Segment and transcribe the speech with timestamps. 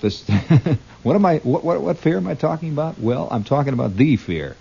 [0.00, 0.26] This,
[1.02, 1.38] what am I?
[1.38, 2.98] What, what what fear am I talking about?
[2.98, 4.56] Well, I'm talking about the fear.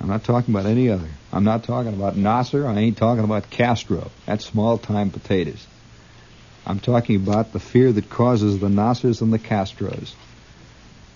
[0.00, 1.08] I'm not talking about any other.
[1.32, 2.66] I'm not talking about Nasser.
[2.66, 4.10] I ain't talking about Castro.
[4.26, 5.66] That's small time potatoes.
[6.66, 10.12] I'm talking about the fear that causes the Nassers and the Castros,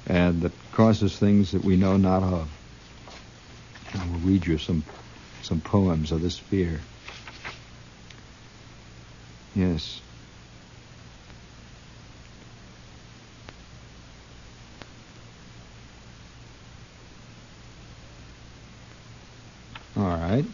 [0.07, 2.48] and that causes things that we know not of.
[3.95, 4.82] I will read you some
[5.43, 6.80] some poems of this fear.
[9.54, 10.00] Yes.
[19.96, 20.45] All right.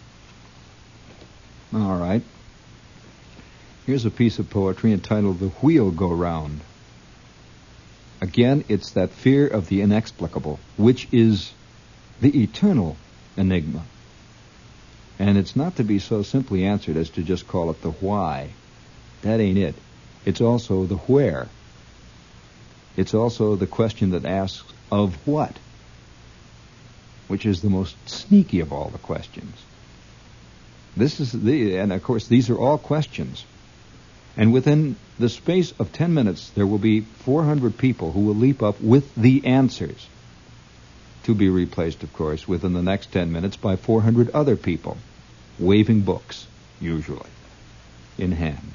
[1.74, 2.22] All right.
[3.84, 6.60] Here's a piece of poetry entitled The Wheel Go Round.
[8.20, 11.52] Again, it's that fear of the inexplicable, which is
[12.20, 12.96] the eternal
[13.36, 13.82] enigma.
[15.18, 18.50] And it's not to be so simply answered as to just call it the why.
[19.22, 19.74] That ain't it.
[20.24, 21.48] It's also the where.
[22.96, 25.58] It's also the question that asks, of what?
[27.26, 29.56] Which is the most sneaky of all the questions.
[30.96, 33.44] This is the, and of course, these are all questions.
[34.36, 38.62] And within the space of 10 minutes, there will be 400 people who will leap
[38.62, 40.08] up with the answers.
[41.24, 44.96] To be replaced, of course, within the next 10 minutes by 400 other people,
[45.58, 46.46] waving books,
[46.80, 47.30] usually,
[48.18, 48.72] in hand.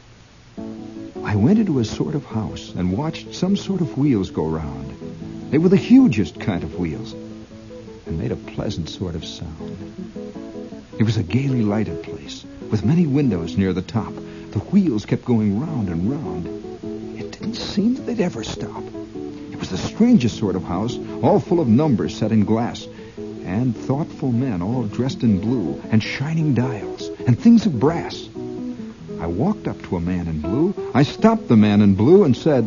[1.24, 5.52] I went into a sort of house and watched some sort of wheels go round.
[5.52, 7.14] They were the hugest kind of wheels
[8.08, 9.94] and made a pleasant sort of sound.
[10.98, 14.14] It was a gaily lighted place with many windows near the top.
[14.52, 16.48] The wheels kept going round and round.
[17.20, 18.84] It didn't seem that they'd ever stop.
[19.52, 22.88] It was the strangest sort of house, all full of numbers set in glass,
[23.44, 28.30] and thoughtful men all dressed in blue, and shining dials, and things of brass.
[29.20, 30.74] I walked up to a man in blue.
[30.94, 32.64] I stopped the man in blue and said,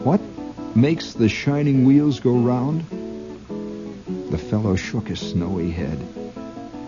[0.00, 0.20] What
[0.76, 2.84] makes the shining wheels go round?
[4.30, 5.98] The fellow shook his snowy head.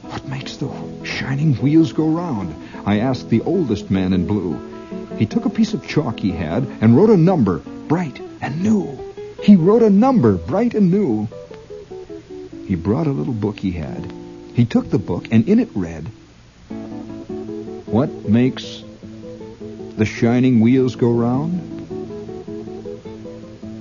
[0.03, 0.71] What makes the
[1.03, 2.55] shining wheels go round?
[2.87, 4.61] I asked the oldest man in blue.
[5.19, 7.59] He took a piece of chalk he had and wrote a number,
[7.89, 8.97] bright and new.
[9.43, 11.27] He wrote a number, bright and new.
[12.65, 14.13] He brought a little book he had.
[14.55, 16.05] He took the book and in it read,
[17.87, 18.85] What makes
[19.97, 21.61] the shining wheels go round?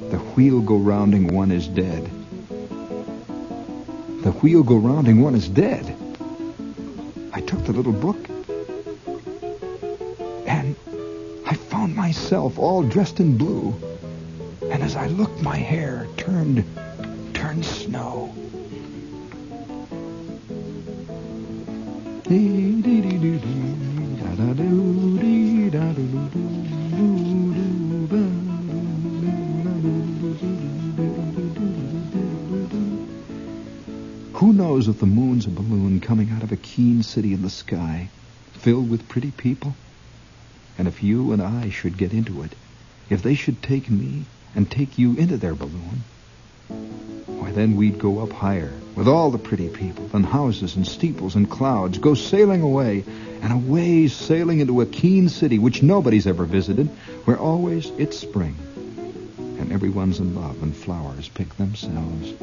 [0.10, 2.10] The wheel go rounding one is dead.
[4.22, 5.98] The wheel go round and one is dead.
[7.34, 8.30] I took the little book
[10.46, 10.76] and
[11.48, 13.74] I found myself all dressed in blue.
[14.70, 16.64] And as I looked, my hair turned,
[17.34, 18.36] turned snow.
[34.88, 38.10] Knows the moon's a balloon coming out of a keen city in the sky,
[38.54, 39.76] filled with pretty people?
[40.76, 42.56] And if you and I should get into it,
[43.08, 44.26] if they should take me
[44.56, 46.02] and take you into their balloon,
[47.28, 51.36] why then we'd go up higher with all the pretty people and houses and steeples
[51.36, 53.04] and clouds, go sailing away
[53.44, 56.88] and away sailing into a keen city which nobody's ever visited,
[57.26, 58.56] where always it's spring
[59.72, 62.34] everyone's in love and flowers pick themselves.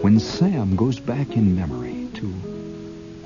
[0.00, 2.26] When Sam goes back in memory to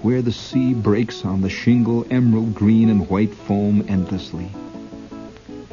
[0.03, 4.51] where the sea breaks on the shingle emerald green and white foam endlessly,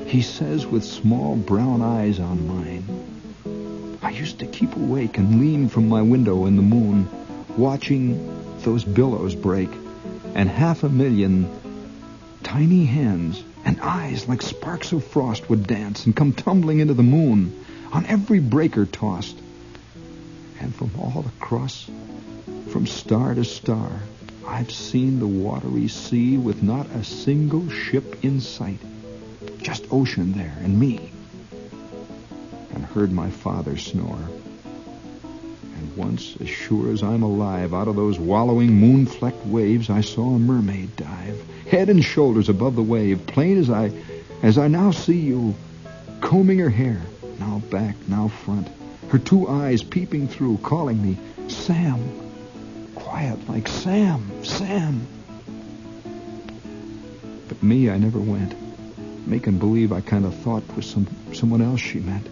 [0.06, 5.70] he says with small brown eyes on mine, I used to keep awake and lean
[5.70, 7.10] from my window in the moon,
[7.58, 9.70] watching those billows break,
[10.36, 11.50] and half a million
[12.44, 17.04] tiny hands and eyes like sparks of frost would dance and come tumbling into the
[17.04, 19.38] moon on every breaker tossed.
[20.60, 21.90] And from all across,
[22.70, 23.92] from star to star,
[24.48, 28.80] I've seen the watery sea with not a single ship in sight.
[29.60, 31.12] Just ocean there and me.
[32.74, 34.30] And heard my father snore.
[35.80, 40.36] And once, as sure as I'm alive, out of those wallowing moon-flecked waves, I saw
[40.36, 43.92] a mermaid dive, head and shoulders above the wave, plain as I,
[44.44, 45.56] as I now see you,
[46.20, 47.02] combing her hair,
[47.40, 48.68] now back, now front,
[49.08, 51.18] her two eyes peeping through, calling me,
[51.48, 51.98] Sam.
[52.96, 55.08] Quiet like Sam, Sam.
[57.48, 58.54] But me, I never went,
[59.26, 62.28] making believe I kind of thought was some someone else she meant.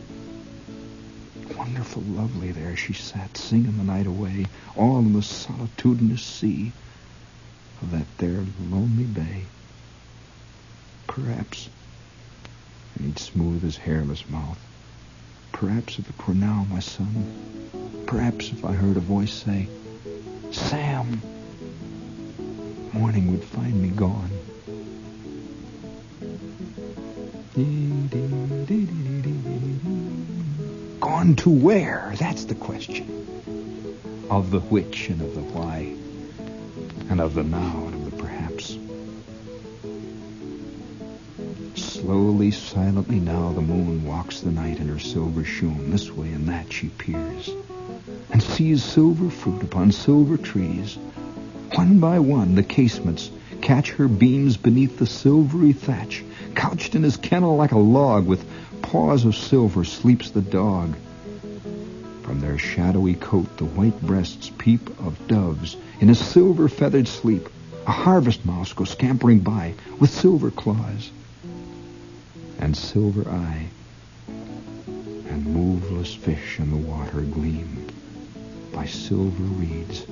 [1.88, 4.45] Awful lovely there she sat, singing the night away,
[4.75, 6.74] all in the solitudinous sea
[7.81, 9.44] of that there lonely bay.
[11.07, 11.69] Perhaps,
[12.95, 14.60] and he'd smooth his hairless mouth,
[15.54, 19.69] perhaps if it were now, my son, perhaps if I heard a voice say,
[20.51, 21.22] Sam,
[22.92, 24.30] morning would find me gone.
[31.18, 32.14] Gone to where?
[32.19, 33.42] That's the question.
[34.30, 35.96] Of the which and of the why,
[37.10, 38.78] and of the now and of the perhaps.
[41.74, 45.90] Slowly, silently now the moon walks the night in her silver shoon.
[45.90, 47.50] This way and that she peers,
[48.30, 51.00] and sees silver fruit upon silver trees.
[51.74, 53.31] One by one the casements
[53.62, 56.24] catch her beams beneath the silvery thatch.
[56.54, 58.46] Couched in his kennel like a log, with
[58.84, 60.96] paws of silver, sleeps the dog.
[62.57, 67.50] Shadowy coat the white breasts peep of doves in a silver feathered sleep.
[67.86, 71.12] A harvest mouse goes scampering by with silver claws
[72.59, 73.69] and silver eye,
[74.27, 77.88] and moveless fish in the water gleam
[78.74, 80.06] by silver reeds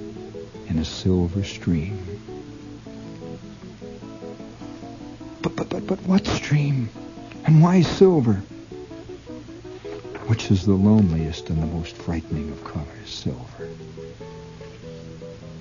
[0.67, 1.97] in a silver stream.
[5.41, 6.89] But, but, but, but what stream?
[7.45, 8.41] And why silver?
[10.27, 12.87] Which is the loneliest and the most frightening of colors?
[13.05, 13.69] Silver.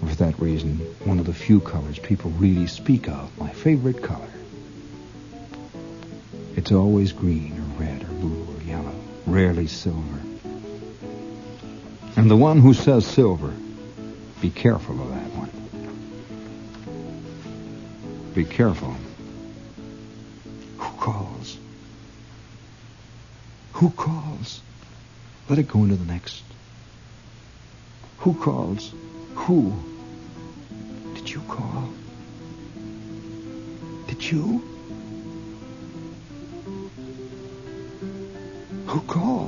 [0.01, 4.31] For that reason, one of the few colors people really speak of, my favorite color.
[6.57, 8.95] It's always green or red or blue or yellow,
[9.27, 10.21] rarely silver.
[12.17, 13.53] And the one who says silver,
[14.41, 15.51] be careful of that one.
[18.35, 18.95] Be careful.
[20.79, 21.59] Who calls?
[23.75, 24.34] Who calls?
[25.49, 26.43] Let it go into the next.
[28.19, 28.95] Who calls?
[29.35, 29.75] Who?
[31.15, 31.91] Did you call?
[34.07, 34.63] Did you?
[38.87, 39.44] Who calls?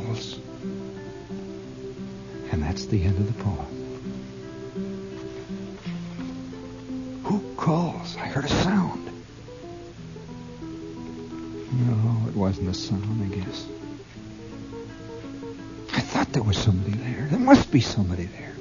[17.77, 18.55] Be somebody there.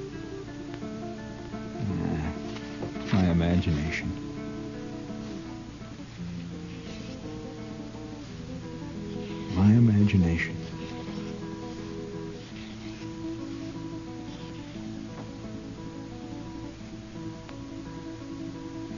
[1.88, 4.12] Nah, my imagination.
[9.54, 10.54] My imagination.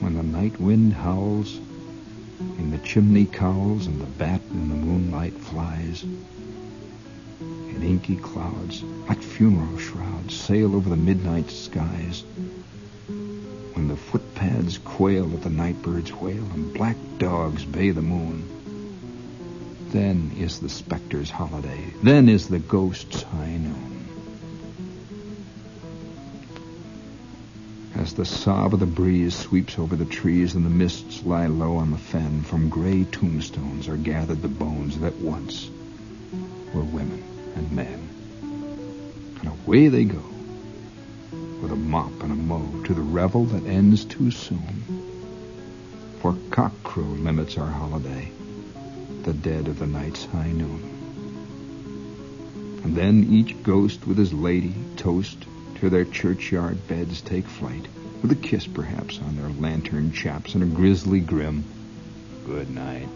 [0.00, 1.60] When the night wind howls,
[2.58, 6.04] and the chimney cowls, and the bat in the moonlight flies,
[7.78, 12.24] and inky clouds, like funeral shrouds, sail over the midnight skies,
[13.74, 18.48] when the footpads quail at the nightbird's wail, and black dogs bay the moon,
[19.92, 24.08] then is the specter's holiday, then is the ghost's high noon.
[27.94, 31.76] As the sob of the breeze sweeps over the trees and the mists lie low
[31.76, 35.70] on the fen, from gray tombstones are gathered the bones that once
[36.74, 37.27] were women
[37.58, 38.08] and men.
[39.40, 40.22] And away they go,
[41.60, 46.16] with a mop and a mow, to the revel that ends too soon.
[46.20, 48.32] For cockcrow limits our holiday,
[49.22, 50.94] the dead of the night's high noon.
[52.84, 55.44] And then each ghost with his lady toast
[55.80, 57.86] to their churchyard beds take flight,
[58.22, 61.64] with a kiss perhaps on their lantern chaps and a grisly grim
[62.46, 63.08] good night.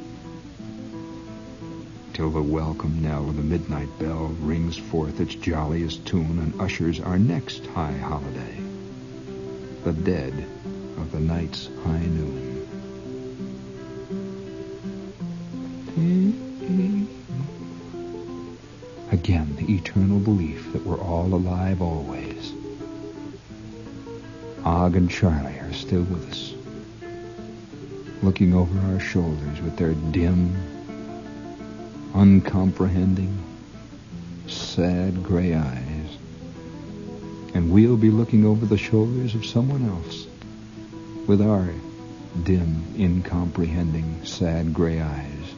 [2.12, 7.00] Till the welcome knell of the midnight bell rings forth its jolliest tune and ushers
[7.00, 8.61] our next high holiday,
[9.83, 10.47] the dead
[10.99, 12.52] of the night's high noon.
[19.11, 22.52] Again, the eternal belief that we're all alive always.
[24.64, 26.54] Og and Charlie are still with us,
[28.23, 30.71] looking over our shoulders with their dim,
[32.22, 33.36] uncomprehending,
[34.46, 36.18] sad gray eyes.
[37.52, 40.28] And we'll be looking over the shoulders of someone else
[41.26, 41.68] with our
[42.44, 45.54] dim, incomprehending, sad gray eyes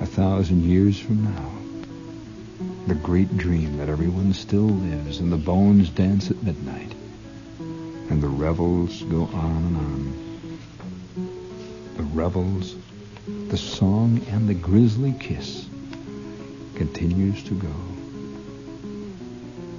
[0.00, 1.52] a thousand years from now.
[2.88, 6.92] The great dream that everyone still lives and the bones dance at midnight
[8.10, 10.58] and the revels go on and on.
[11.96, 12.74] The revels,
[13.26, 15.66] the song, and the grisly kiss
[16.74, 17.74] continues to go.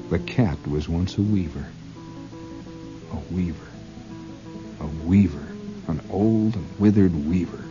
[0.09, 1.67] The cat was once a weaver.
[3.11, 3.67] A weaver.
[4.79, 5.45] A weaver.
[5.87, 7.63] An old and withered weaver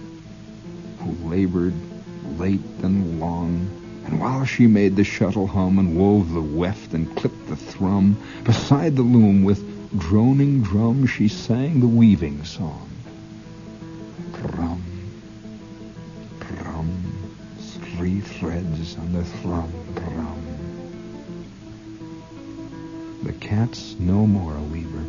[0.99, 1.75] who labored
[2.39, 3.69] late and long.
[4.07, 8.17] And while she made the shuttle hum and wove the weft and clipped the thrum,
[8.45, 9.65] beside the loom with
[9.99, 12.94] droning drum she sang the weaving song.
[18.39, 20.41] Threads on the thrum, drum.
[23.23, 25.05] The cat's no more a weaver,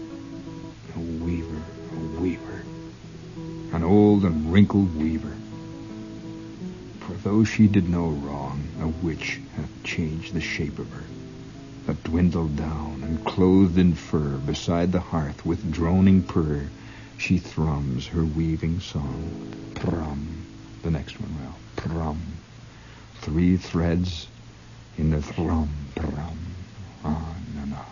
[0.96, 2.63] a weaver, a weaver,
[3.74, 5.36] an old and wrinkled weaver.
[7.00, 11.03] For though she did no wrong, a witch hath changed the shape of her,
[11.88, 16.70] that dwindled down, and clothed in fur, beside the hearth with droning purr,
[17.17, 19.51] she thrums her weaving song.
[19.74, 20.46] Prum.
[20.84, 22.35] The next one, well, prum.
[23.22, 24.27] Three threads
[24.98, 26.38] in the thrum, thrum,
[27.03, 27.86] On and on.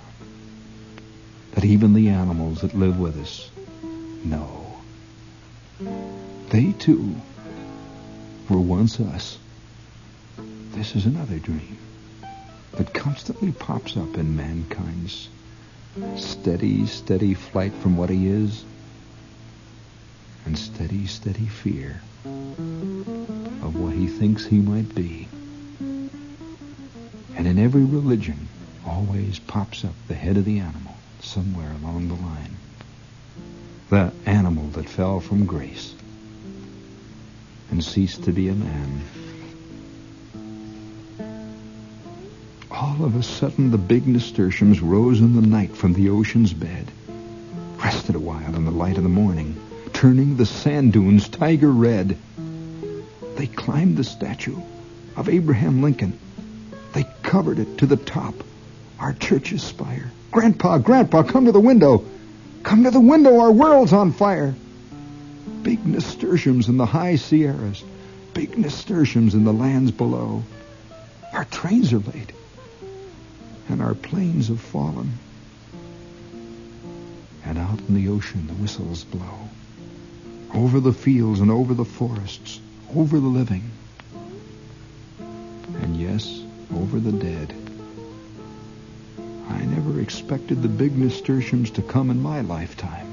[1.53, 3.51] That even the animals that live with us
[4.23, 4.77] know.
[6.49, 7.15] They too
[8.49, 9.39] were once us.
[10.71, 11.77] This is another dream
[12.73, 15.29] that constantly pops up in mankind's
[16.15, 18.65] steady, steady flight from what he is
[20.45, 22.01] and steady, steady fear
[23.93, 25.27] he thinks he might be.
[27.35, 28.47] And in every religion
[28.85, 32.55] always pops up the head of the animal somewhere along the line.
[33.89, 35.93] The animal that fell from grace
[37.69, 39.01] and ceased to be a man.
[42.69, 46.91] All of a sudden, the big nasturtiums rose in the night from the ocean's bed,
[47.83, 49.55] rested a while in the light of the morning,
[49.93, 52.17] turning the sand dunes tiger red.
[53.43, 54.55] They climbed the statue
[55.17, 56.17] of Abraham Lincoln.
[56.93, 58.35] They covered it to the top,
[59.01, 60.09] our church's spire.
[60.31, 62.05] Grandpa, Grandpa, come to the window.
[62.63, 64.55] Come to the window, our world's on fire
[65.61, 67.83] big nasturtiums in the high Sierras,
[68.33, 70.41] big nasturtiums in the lands below.
[71.33, 72.31] Our trains are late,
[73.67, 75.19] and our planes have fallen.
[77.43, 79.49] And out in the ocean, the whistles blow.
[80.53, 82.61] Over the fields and over the forests,
[82.95, 83.71] over the living.
[85.81, 86.43] And yes,
[86.75, 87.53] over the dead.
[89.49, 93.07] I never expected the big nasturtiums to come in my lifetime.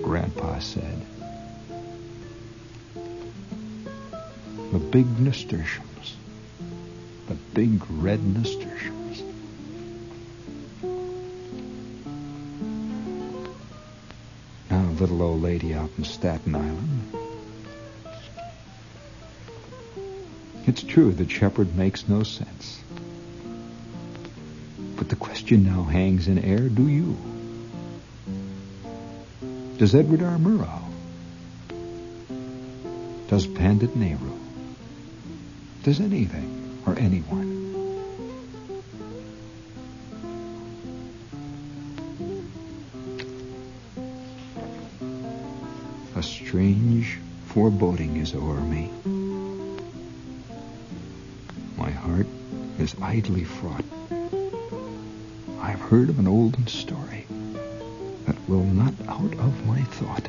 [0.00, 1.04] Grandpa said.
[4.72, 6.16] The big nasturtiums.
[7.26, 9.22] The big red nasturtiums.
[14.70, 17.17] Now, little old lady out in Staten Island.
[20.68, 22.78] It's true that Shepherd makes no sense.
[24.96, 27.16] But the question now hangs in air, do you?
[29.78, 30.36] Does Edward R.
[30.36, 30.82] Murrow?
[33.28, 34.38] Does Pandit Nehru?
[35.84, 37.48] Does anything or anyone?
[46.14, 49.17] A strange foreboding is o'er me.
[53.08, 53.86] Idly fraught.
[55.62, 57.24] I've heard of an olden story
[58.26, 60.28] that will not out of my thought.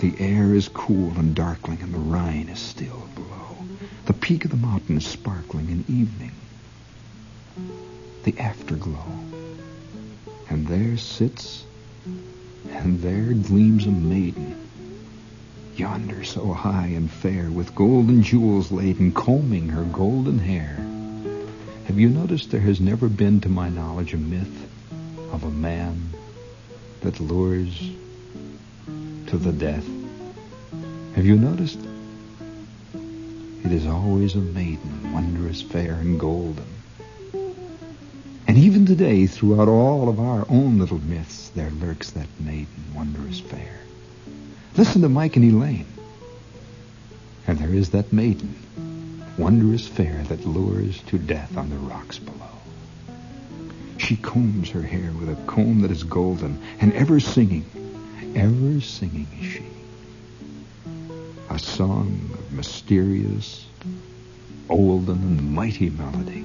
[0.00, 3.56] The air is cool and darkling, and the Rhine is still below.
[4.06, 6.32] The peak of the mountain is sparkling in evening.
[8.24, 9.06] The afterglow.
[10.50, 11.62] And there sits,
[12.68, 14.53] and there gleams a maiden,
[16.24, 20.76] so high and fair, with golden jewels laden, combing her golden hair.
[21.86, 24.68] Have you noticed there has never been, to my knowledge, a myth
[25.32, 26.10] of a man
[27.02, 27.90] that lures
[29.26, 29.86] to the death?
[31.14, 31.78] Have you noticed?
[33.64, 36.64] It is always a maiden, wondrous fair and golden.
[38.46, 43.40] And even today, throughout all of our own little myths, there lurks that maiden, wondrous
[43.40, 43.80] fair.
[44.76, 45.86] Listen to Mike and Elaine.
[47.54, 48.52] And there is that maiden,
[49.38, 52.50] wondrous fair that lures to death on the rocks below.
[53.96, 57.64] She combs her hair with a comb that is golden, and ever singing,
[58.34, 59.66] ever singing is she.
[61.48, 63.64] A song of mysterious,
[64.68, 66.44] olden, and mighty melody.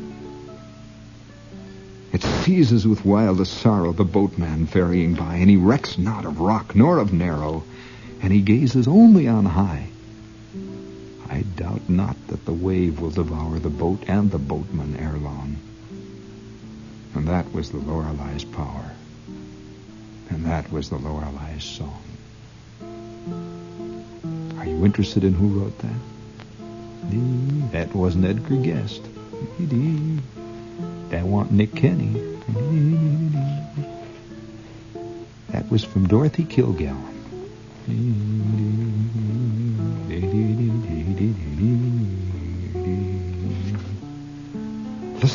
[2.13, 6.75] It seizes with wildest sorrow the boatman ferrying by, and he recks not of rock
[6.75, 7.63] nor of narrow,
[8.21, 9.89] and he gazes only on high
[11.29, 15.57] I doubt not that the wave will devour the boat and the boatman ere long.
[17.13, 18.91] And that was the Lorelei's power.
[20.29, 22.01] And that was the Lorelei's song.
[24.57, 25.99] Are you interested in who wrote that?
[27.71, 29.03] That wasn't Edgar Guest.
[31.09, 32.37] That wasn't Nick Kenny.
[35.49, 37.15] That was from Dorothy Kilgallen.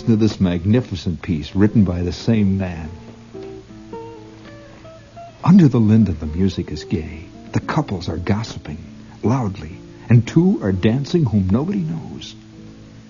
[0.05, 2.91] Listen to this magnificent piece written by the same man.
[5.43, 7.25] Under the linden, the music is gay.
[7.53, 8.85] The couples are gossiping
[9.23, 9.79] loudly,
[10.11, 12.35] and two are dancing whom nobody knows.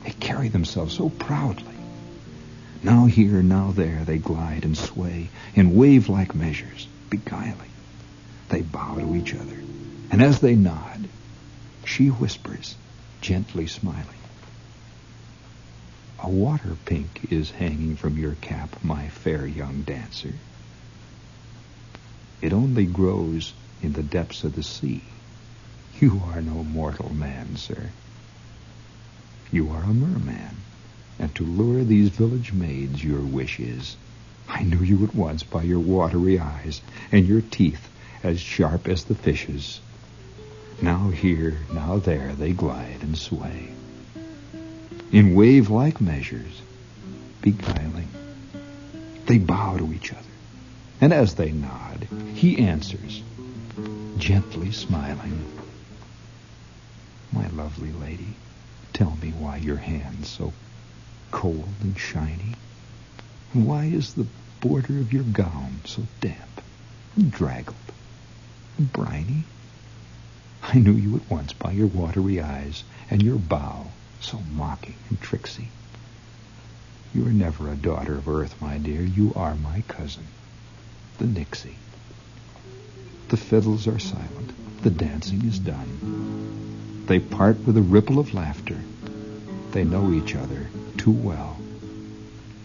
[0.04, 1.74] They carry themselves so proudly.
[2.84, 7.72] Now here, now there, they glide and sway in wave-like measures, beguiling.
[8.50, 9.58] They bow to each other,
[10.12, 11.08] and as they nod,
[11.84, 12.76] she whispers,
[13.20, 14.13] gently smiling.
[16.24, 20.32] A water pink is hanging from your cap, my fair young dancer.
[22.40, 23.52] It only grows
[23.82, 25.02] in the depths of the sea.
[26.00, 27.90] You are no mortal man, sir.
[29.52, 30.56] You are a merman,
[31.18, 33.98] and to lure these village maids your wish is.
[34.48, 36.80] I knew you at once by your watery eyes
[37.12, 37.90] and your teeth
[38.22, 39.78] as sharp as the fishes.
[40.80, 43.74] Now here, now there they glide and sway
[45.14, 46.61] in wave-like measures,
[47.40, 48.09] beguiling.
[49.26, 50.35] They bow to each other,
[51.00, 53.23] and as they nod, he answers,
[54.18, 55.44] gently smiling.
[57.33, 58.35] My lovely lady,
[58.92, 60.52] tell me why your hand's so
[61.30, 62.56] cold and shiny,
[63.52, 64.26] and why is the
[64.61, 66.61] border of your gown so damp
[67.14, 67.76] and draggled
[68.78, 69.44] and briny?
[70.61, 73.87] I knew you at once by your watery eyes and your bow
[74.24, 75.68] so mocking and tricksy.
[77.14, 79.02] You are never a daughter of Earth, my dear.
[79.02, 80.24] You are my cousin,
[81.18, 81.76] the Nixie.
[83.28, 84.82] The fiddles are silent.
[84.82, 87.04] The dancing is done.
[87.06, 88.78] They part with a ripple of laughter.
[89.72, 91.58] They know each other too well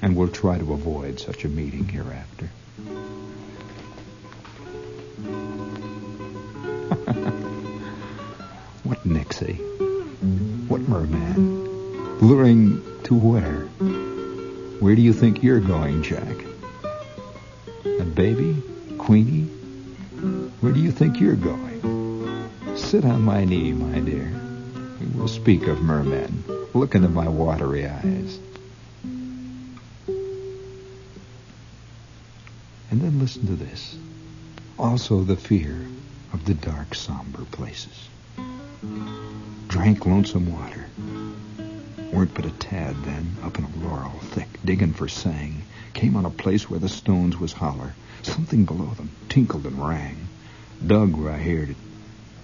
[0.01, 2.45] and will try to avoid such a meeting hereafter.
[8.83, 9.59] what Nixie?
[10.87, 12.19] Merman?
[12.19, 13.65] Luring to where?
[14.79, 16.35] Where do you think you're going, Jack?
[17.85, 18.61] A baby?
[18.97, 19.45] Queenie?
[20.61, 22.49] Where do you think you're going?
[22.77, 24.31] Sit on my knee, my dear.
[24.99, 26.43] We will speak of mermen.
[26.73, 28.39] Look into my watery eyes.
[32.91, 33.97] And then listen to this.
[34.77, 35.85] Also the fear
[36.33, 38.09] of the dark, somber places
[39.69, 40.87] drank lonesome water.
[42.11, 45.61] Weren't but a tad then, up in a laurel thick, digging for sang.
[45.93, 47.93] Came on a place where the stones was holler.
[48.23, 50.27] Something below them tinkled and rang.
[50.85, 51.75] Dug where I heard it,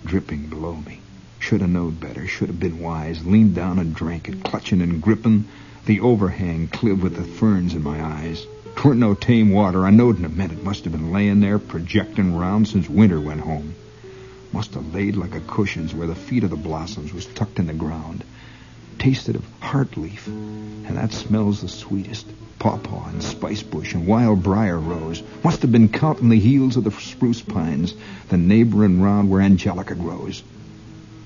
[0.05, 0.99] dripping below me.
[1.39, 3.25] Should have knowed better, should have been wise.
[3.25, 5.45] Leaned down and drank it, clutching and gripping
[5.87, 8.45] the overhang cliv with the ferns in my eyes.
[8.75, 10.63] Twarn't no tame water, I knowed in a minute.
[10.63, 13.73] Must have been laying there, projecting round since winter went home.
[14.55, 17.67] Must have laid like a cushions where the feet of the blossoms was tucked in
[17.67, 18.23] the ground.
[18.97, 22.25] Tasted of heart leaf, and that smells the sweetest.
[22.57, 25.21] Pawpaw and spice bush and wild briar rose.
[25.43, 27.93] Must have been counting the heels of the spruce pines,
[28.29, 30.41] the neighboring round where angelica grows.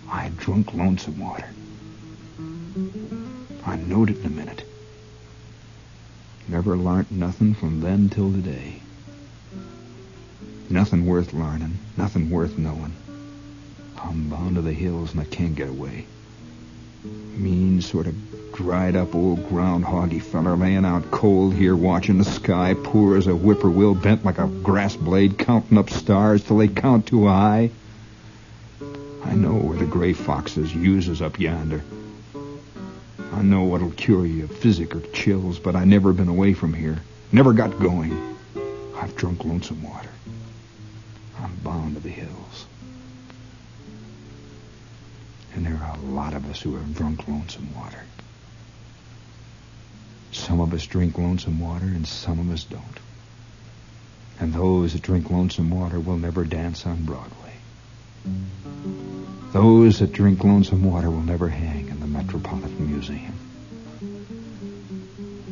[0.10, 1.50] I drunk lonesome water.
[3.64, 4.64] I knowed it in a minute.
[6.48, 8.82] Never learnt nothing from then till today.
[10.68, 12.94] Nothing worth learning, nothing worth knowing.
[14.04, 16.06] I'm bound to the hills and I can't get away.
[17.04, 18.16] Mean, sort of
[18.54, 23.34] dried up old groundhoggy feller laying out cold here watching the sky, poor as a
[23.34, 27.72] whippoorwill bent like a grass blade, counting up stars till they count too high.
[29.24, 31.84] I know where the gray foxes uses up yonder.
[33.32, 36.74] I know what'll cure you of physic or chills, but I never been away from
[36.74, 37.00] here.
[37.32, 38.38] Never got going.
[38.96, 40.10] I've drunk lonesome water.
[41.40, 42.66] I'm bound to the hills.
[45.56, 48.04] And there are a lot of us who have drunk lonesome water.
[50.32, 52.84] Some of us drink lonesome water and some of us don't.
[54.40, 57.54] And those that drink lonesome water will never dance on Broadway.
[59.52, 63.34] Those that drink lonesome water will never hang in the Metropolitan Museum.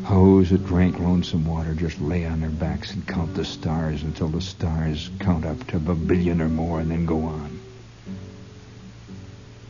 [0.08, 4.30] Those that drank lonesome water just lay on their backs and count the stars until
[4.30, 7.57] the stars count up to a billion or more and then go on.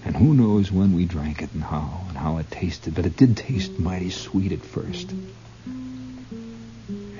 [0.08, 3.17] And who knows when we drank it and how and how it tasted, but it
[3.17, 5.12] did taste mighty sweet at first.
[5.12, 6.24] And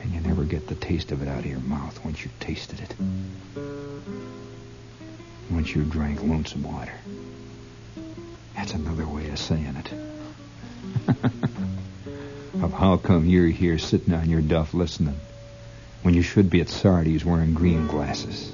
[0.10, 2.96] you never get the taste of it out of your mouth once you've tasted it.
[5.52, 6.94] Once you drank lonesome water.
[8.56, 9.92] That's another way of saying it.
[12.64, 15.20] of how come you're here sitting on your duff listening
[16.04, 18.50] when you should be at Sardi's wearing green glasses.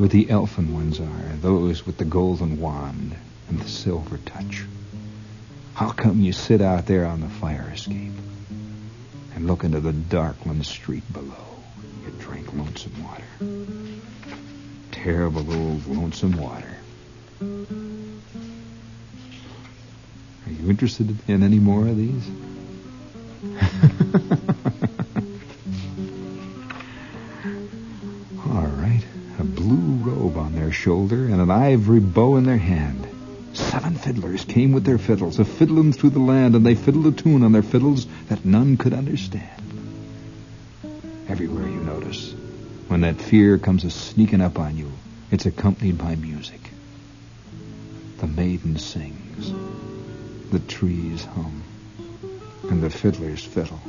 [0.00, 3.14] Where the elfin ones are, those with the golden wand
[3.50, 4.64] and the silver touch.
[5.74, 8.14] How come you sit out there on the fire escape
[9.34, 11.44] and look into the darkling street below?
[12.02, 13.26] You drink lonesome water.
[14.90, 16.78] Terrible old lonesome water.
[20.46, 22.26] Are you interested in any more of these?
[30.80, 33.06] shoulder and an ivory bow in their hand.
[33.52, 37.12] Seven fiddlers came with their fiddles, a fiddling through the land, and they fiddled a
[37.12, 39.62] tune on their fiddles that none could understand.
[41.28, 42.32] Everywhere you notice,
[42.88, 44.90] when that fear comes a sneaking up on you,
[45.30, 46.60] it's accompanied by music.
[48.18, 49.52] The maiden sings,
[50.50, 51.62] the trees hum,
[52.70, 53.80] and the fiddlers fiddle.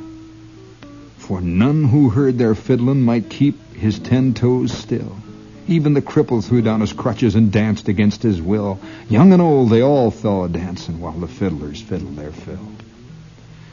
[1.16, 5.21] For none who heard their fiddling might keep his ten toes still.
[5.68, 8.80] Even the cripple threw down his crutches and danced against his will.
[9.08, 12.68] Young and old, they all fell a dancing while the fiddlers fiddled their fill.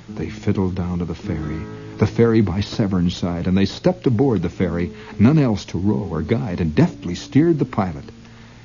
[0.08, 1.60] They fiddled down to the ferry,
[1.98, 6.08] the ferry by Severn side, and they stepped aboard the ferry, none else to row
[6.10, 8.06] or guide, and deftly steered the pilot,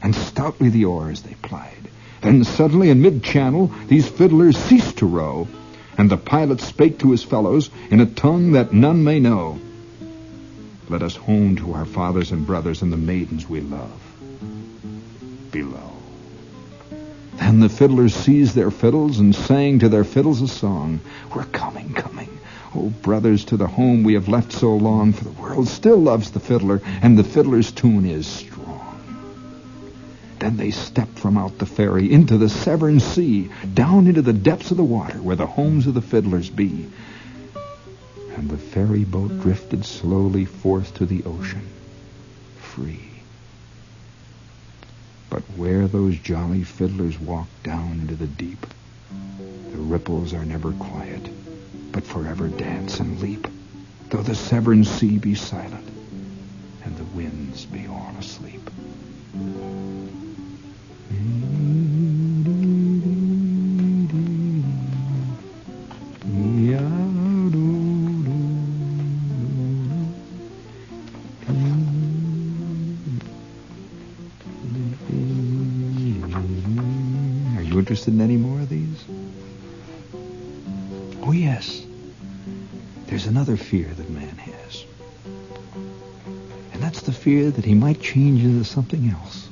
[0.02, 1.88] and stoutly the oars they plied.
[2.20, 5.48] Then suddenly in mid-channel these fiddlers ceased to row,
[5.96, 9.58] and the pilot spake to his fellows in a tongue that none may know.
[10.88, 13.90] Let us home to our fathers and brothers and the maidens we love
[15.50, 15.92] below.
[17.36, 21.00] Then the fiddlers seized their fiddles and sang to their fiddles a song.
[21.34, 22.38] We're coming, coming.
[22.74, 26.32] Oh, brothers, to the home we have left so long, for the world still loves
[26.32, 29.00] the fiddler, and the fiddler's tune is strong.
[30.40, 34.70] Then they stepped from out the ferry into the Severn Sea, down into the depths
[34.70, 36.88] of the water where the homes of the fiddlers be
[38.36, 39.42] and the ferry boat mm.
[39.42, 41.66] drifted slowly forth to the ocean,
[42.58, 43.08] free.
[45.30, 48.66] But where those jolly fiddlers walk down into the deep,
[49.72, 51.28] the ripples are never quiet,
[51.92, 53.46] but forever dance and leap,
[54.10, 55.88] though the Severn sea be silent
[56.84, 58.70] and the winds be all asleep.
[78.06, 79.04] Interested in any more of these?
[81.22, 81.84] Oh, yes.
[83.06, 84.84] There's another fear that man has.
[86.72, 89.48] And that's the fear that he might change into something else.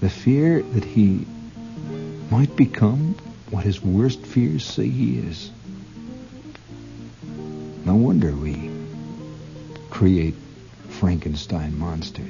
[0.00, 1.26] The fear that he
[2.30, 3.14] might become
[3.50, 5.50] what his worst fears say he is.
[7.84, 8.70] No wonder we
[9.90, 10.34] create
[10.88, 12.26] Frankenstein monsters.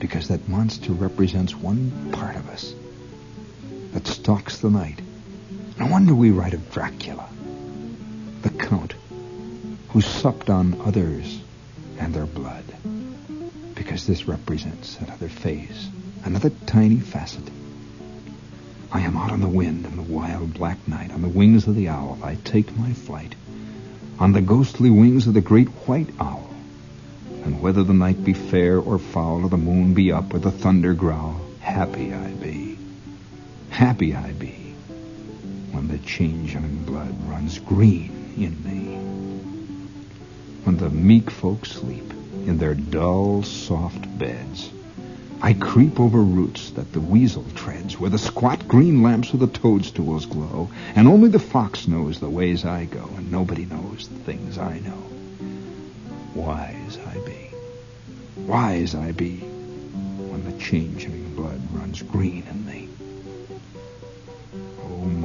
[0.00, 2.74] Because that monster represents one part of us
[4.28, 5.00] stalks the night.
[5.78, 7.26] No wonder we write of Dracula,
[8.42, 8.92] the Count,
[9.88, 11.40] who supped on others
[11.98, 12.64] and their blood,
[13.74, 15.88] because this represents another phase,
[16.24, 17.48] another tiny facet.
[18.92, 21.74] I am out on the wind in the wild black night, on the wings of
[21.74, 23.34] the owl, I take my flight,
[24.18, 26.50] on the ghostly wings of the great white owl.
[27.44, 30.50] And whether the night be fair or foul, or the moon be up, or the
[30.50, 32.67] thunder growl, happy I be
[33.78, 34.74] Happy I be
[35.70, 38.96] when the changeling blood runs green in me.
[40.64, 42.12] When the meek folk sleep
[42.44, 44.72] in their dull, soft beds,
[45.40, 49.46] I creep over roots that the weasel treads, where the squat green lamps of the
[49.46, 54.18] toadstools glow, and only the fox knows the ways I go, and nobody knows the
[54.18, 55.04] things I know.
[56.34, 57.54] Wise I be,
[58.38, 62.42] wise I be, when the changeling blood runs green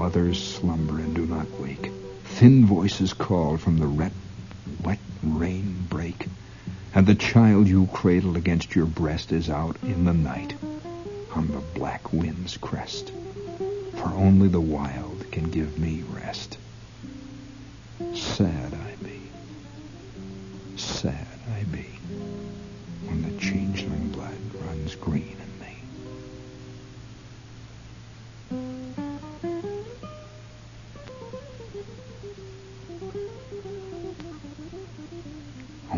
[0.04, 1.89] mothers slumber and do not wake.
[2.26, 4.12] Thin voices call from the wet,
[4.84, 6.28] wet rain break.
[6.94, 10.56] And the child you cradled against your breast is out in the night
[11.34, 13.13] on the black wind's crest.
[13.94, 16.58] For only the wild can give me rest.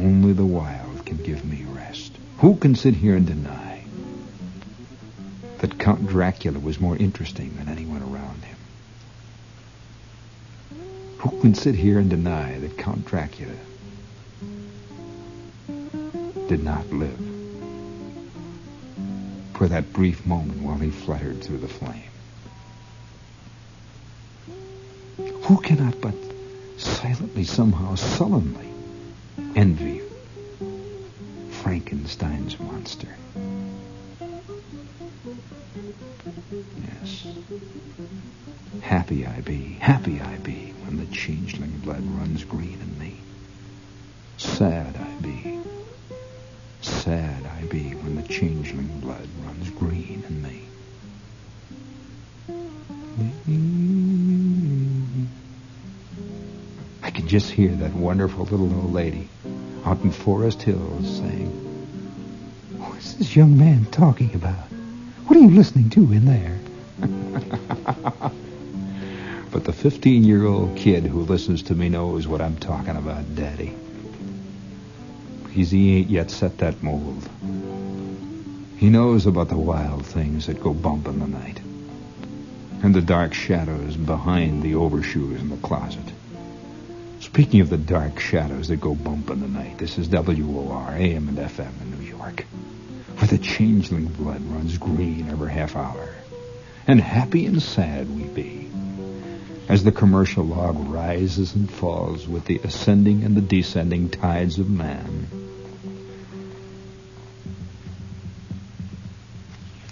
[0.06, 2.18] The wild can give me rest?
[2.38, 3.84] Who can sit here and deny
[5.60, 8.58] that Count Dracula was more interesting than anyone around him?
[11.20, 13.56] Who can sit here and deny that Count Dracula
[16.48, 17.20] did not live
[19.56, 22.04] for that brief moment while he fluttered through the flame?
[25.46, 26.14] Who cannot but
[26.78, 28.75] silently, somehow, sullenly
[29.56, 30.02] envy
[31.50, 33.18] Frankenstein's monster?
[36.78, 37.26] Yes.
[38.82, 43.24] Happy I be, happy I be, when the changeling blood runs green in me.
[44.38, 45.60] Sad I be,
[46.82, 50.70] sad I be, when the changeling blood runs green in me.
[57.02, 59.30] I can just hear that wonderful little old lady
[60.12, 61.50] Forest Hills saying,
[62.78, 64.68] What's this young man talking about?
[65.26, 66.60] What are you listening to in there?
[69.52, 73.36] but the 15 year old kid who listens to me knows what I'm talking about,
[73.36, 73.76] Daddy.
[75.44, 77.30] Because he ain't yet set that mold.
[78.78, 81.60] He knows about the wild things that go bump in the night
[82.84, 86.15] and the dark shadows behind the overshoes in the closet.
[87.36, 91.28] Speaking of the dark shadows that go bump in the night, this is WOR, AM
[91.28, 92.46] and FM in New York,
[93.18, 96.16] where the changeling blood runs green every half hour.
[96.88, 98.72] And happy and sad we be,
[99.68, 104.70] as the commercial log rises and falls with the ascending and the descending tides of
[104.70, 105.28] man.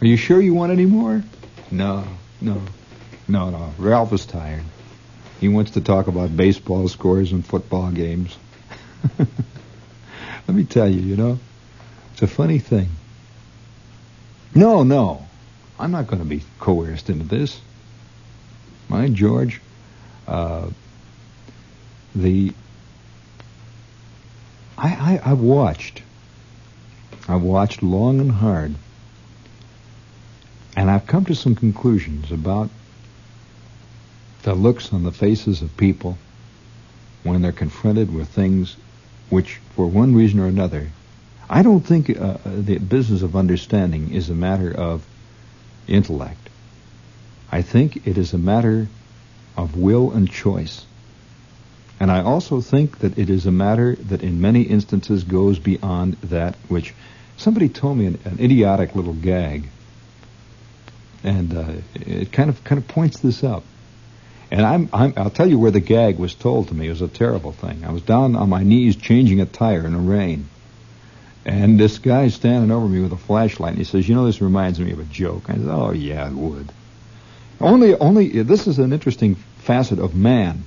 [0.00, 1.24] Are you sure you want any more?
[1.72, 2.04] No,
[2.40, 2.62] no,
[3.30, 3.72] no, no.
[3.78, 4.62] Ralph is tired.
[5.40, 8.36] He wants to talk about baseball scores and football games.
[9.18, 9.28] Let
[10.48, 11.38] me tell you, you know,
[12.12, 12.88] it's a funny thing.
[14.54, 15.26] No, no,
[15.78, 17.58] I'm not going to be coerced into this.
[18.88, 19.60] Mind George,
[20.26, 20.68] uh,
[22.14, 22.52] the
[24.76, 26.02] I, I I watched.
[27.28, 28.74] I've watched long and hard
[30.76, 32.70] and I've come to some conclusions about
[34.42, 36.16] the looks on the faces of people
[37.22, 38.76] when they're confronted with things
[39.28, 40.88] which, for one reason or another,
[41.48, 45.04] I don't think uh, the business of understanding is a matter of
[45.86, 46.48] intellect.
[47.52, 48.88] I think it is a matter
[49.56, 50.84] of will and choice.
[51.98, 56.14] And I also think that it is a matter that in many instances goes beyond
[56.22, 56.94] that which
[57.36, 59.68] somebody told me an, an idiotic little gag
[61.22, 63.64] and uh, it kind of kind of points this up.
[64.50, 66.86] And I'm, I'm I'll tell you where the gag was told to me.
[66.86, 67.84] It was a terrible thing.
[67.84, 70.48] I was down on my knees changing a tire in the rain,
[71.44, 74.40] and this guy's standing over me with a flashlight, and he says, "You know, this
[74.40, 76.72] reminds me of a joke." I said, "Oh yeah, it would."
[77.60, 80.64] Only, only this is an interesting facet of man.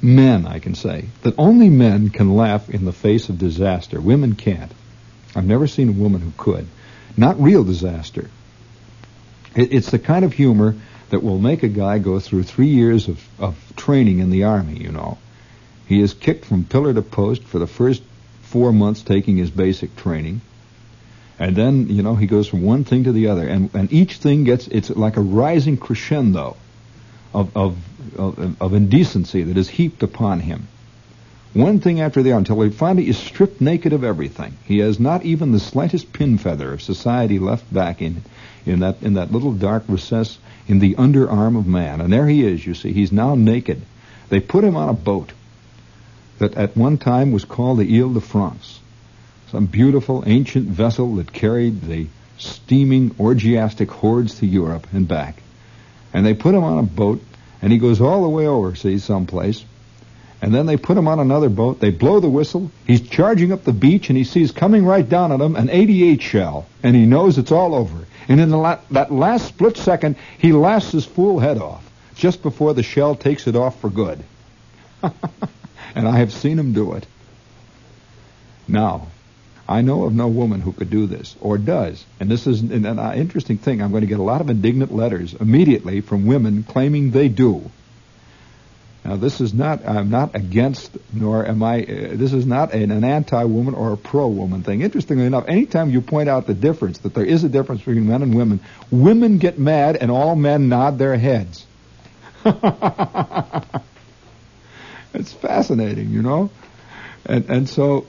[0.00, 4.00] Men, I can say that only men can laugh in the face of disaster.
[4.00, 4.72] Women can't.
[5.34, 6.66] I've never seen a woman who could.
[7.16, 8.30] Not real disaster,
[9.54, 10.76] it's the kind of humor
[11.12, 14.78] that will make a guy go through three years of, of training in the army,
[14.78, 15.18] you know.
[15.86, 18.02] He is kicked from pillar to post for the first
[18.40, 20.40] four months taking his basic training.
[21.38, 23.46] And then, you know, he goes from one thing to the other.
[23.46, 26.56] And, and each thing gets, it's like a rising crescendo
[27.34, 27.76] of, of,
[28.16, 30.66] of, of indecency that is heaped upon him.
[31.52, 34.56] One thing after the other until he finally is stripped naked of everything.
[34.64, 38.22] He has not even the slightest pin feather of society left back in
[38.66, 42.00] in that in that little dark recess in the underarm of man.
[42.00, 42.92] And there he is, you see.
[42.92, 43.82] He's now naked.
[44.28, 45.32] They put him on a boat
[46.38, 48.80] that at one time was called the Ile de France,
[49.50, 52.06] some beautiful ancient vessel that carried the
[52.38, 55.42] steaming orgiastic hordes to Europe and back.
[56.12, 57.22] And they put him on a boat,
[57.60, 59.64] and he goes all the way overseas someplace.
[60.42, 61.78] And then they put him on another boat.
[61.78, 62.72] They blow the whistle.
[62.84, 66.20] He's charging up the beach, and he sees coming right down at him an 88
[66.20, 68.06] shell, and he knows it's all over.
[68.28, 72.74] And in la- that last split second, he laughs his fool head off just before
[72.74, 74.22] the shell takes it off for good.
[75.94, 77.06] and I have seen him do it.
[78.66, 79.08] Now,
[79.68, 82.04] I know of no woman who could do this, or does.
[82.18, 83.80] And this is an, an uh, interesting thing.
[83.80, 87.70] I'm going to get a lot of indignant letters immediately from women claiming they do.
[89.04, 92.92] Now, this is not, I'm not against, nor am I, uh, this is not an,
[92.92, 94.82] an anti-woman or a pro-woman thing.
[94.82, 98.22] Interestingly enough, anytime you point out the difference, that there is a difference between men
[98.22, 98.60] and women,
[98.92, 101.66] women get mad and all men nod their heads.
[105.14, 106.50] it's fascinating, you know.
[107.24, 108.06] And and so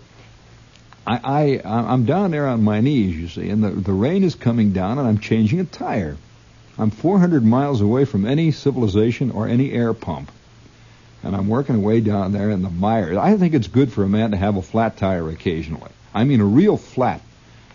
[1.06, 4.36] I, I I'm down there on my knees, you see, and the the rain is
[4.36, 6.17] coming down, and I'm changing a tire.
[6.77, 10.32] I'm 400 miles away from any civilization or any air pump,
[11.24, 13.18] and I'm working away down there in the mire.
[13.18, 15.92] I think it's good for a man to have a flat tire occasionally.
[16.14, 17.22] I mean, a real flat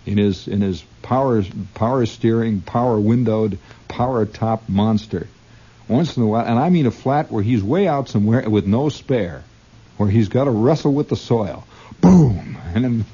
[0.06, 1.42] in his in his power
[1.74, 3.58] power steering, power windowed,
[3.88, 5.26] power top monster.
[5.88, 8.66] Once in a while, and I mean a flat where he's way out somewhere with
[8.66, 9.42] no spare,
[9.96, 11.66] where he's got to wrestle with the soil.
[12.02, 13.04] Boom, and then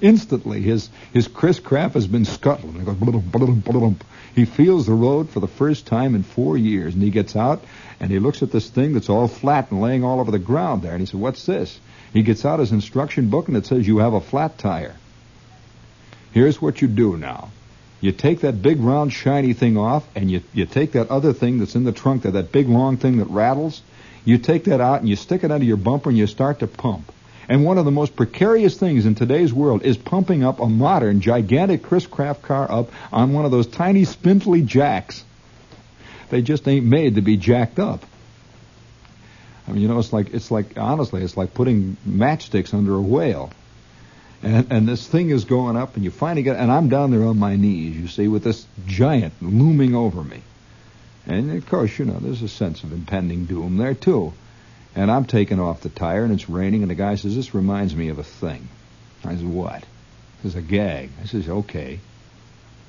[0.00, 2.74] instantly his his Chris Craft has been scuttled.
[2.74, 3.94] He goes,
[4.34, 7.62] he feels the road for the first time in four years, and he gets out
[8.00, 10.82] and he looks at this thing that's all flat and laying all over the ground
[10.82, 11.78] there, and he said, "What's this?"
[12.14, 14.94] He gets out his instruction book and it says you have a flat tire.
[16.32, 17.50] Here's what you do now.
[18.00, 21.58] You take that big round shiny thing off and you, you take that other thing
[21.58, 23.82] that's in the trunk there, that big long thing that rattles,
[24.24, 26.66] you take that out and you stick it under your bumper and you start to
[26.68, 27.10] pump.
[27.48, 31.20] And one of the most precarious things in today's world is pumping up a modern,
[31.20, 35.24] gigantic Chris Craft car up on one of those tiny spindly jacks.
[36.30, 38.04] They just ain't made to be jacked up.
[39.68, 43.00] I mean, you know, it's like it's like honestly, it's like putting matchsticks under a
[43.00, 43.50] whale
[44.44, 47.24] and and this thing is going up, and you finally get, and I'm down there
[47.24, 50.42] on my knees, you see, with this giant looming over me,
[51.26, 54.34] and of course, you know, there's a sense of impending doom there too,
[54.94, 57.94] and I'm taking off the tire, and it's raining, and the guy says, "This reminds
[57.94, 58.68] me of a thing."
[59.24, 59.84] I said, "What?"
[60.42, 61.98] He says, "A gag." I says, "Okay."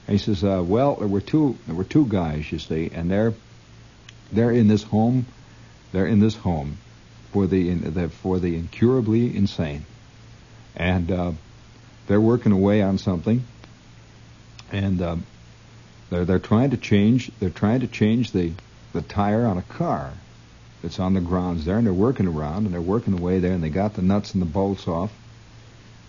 [0.07, 3.09] And he says, uh, "Well, there were two, there were two guys, you see, and
[3.09, 3.33] they're
[4.31, 5.25] they're in this home,
[5.91, 6.77] they're in this home
[7.31, 9.85] for the for the incurably insane."
[10.75, 11.31] and uh,
[12.07, 13.43] they're working away on something,
[14.71, 15.15] and uh,
[16.09, 18.51] they're they're trying to change they're trying to change the
[18.93, 20.13] the tire on a car
[20.85, 23.63] that's on the grounds there, and they're working around and they're working away there, and
[23.63, 25.11] they got the nuts and the bolts off,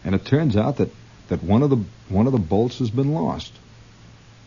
[0.05, 0.91] and it turns out that
[1.29, 3.53] that one of the one of the bolts has been lost.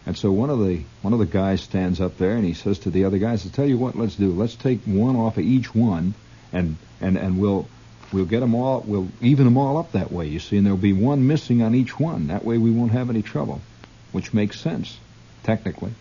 [0.05, 2.79] And so one of the one of the guys stands up there and he says
[2.79, 4.31] to the other guys, "I tell you what, let's do.
[4.31, 6.13] Let's take one off of each one,
[6.53, 7.67] and and and we'll
[8.11, 10.77] We'll get them all, we'll even them all up that way, you see, and there'll
[10.77, 12.27] be one missing on each one.
[12.27, 13.61] That way we won't have any trouble,
[14.11, 14.97] which makes sense,
[15.43, 15.91] technically.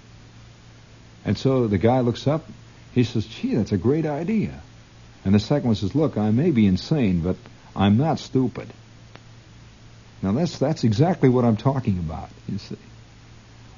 [1.27, 2.49] And so the guy looks up,
[2.93, 4.61] he says, gee, that's a great idea.
[5.25, 7.37] And the second one says, look, I may be insane, but
[7.77, 8.69] I'm not stupid.
[10.23, 12.77] Now that's, that's exactly what I'm talking about, you see.